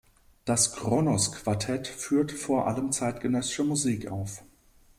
Das 0.45 0.73
Kronos 0.75 1.31
Quartet 1.31 1.87
führt 1.87 2.31
vor 2.31 2.65
allem 2.65 2.91
zeitgenössische 2.91 3.63
Musik 3.63 4.07
auf. 4.07 4.41